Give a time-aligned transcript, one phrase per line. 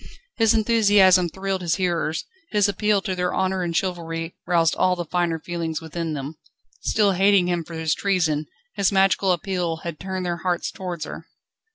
[0.37, 5.05] His enthusiasm thrilled his hearers, his appeal to their honour and chivalry roused all the
[5.05, 6.37] finer feelings within them.
[6.81, 11.27] Still hating him for his treason, his magical appeal had turned their hearts towards her.